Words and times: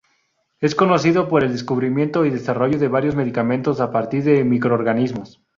Es 0.59 0.73
conocido 0.73 1.27
por 1.27 1.43
el 1.43 1.51
descubrimiento 1.51 2.25
y 2.25 2.31
desarrollo 2.31 2.79
de 2.79 2.87
varios 2.87 3.13
medicamentos 3.15 3.79
a 3.79 3.91
partir 3.91 4.23
de 4.23 4.43
microorganismos. 4.43 5.39